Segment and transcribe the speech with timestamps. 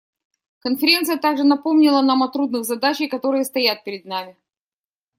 [0.61, 4.35] Конференция также напомнила нам о трудных задачах, которые стоят перед нами.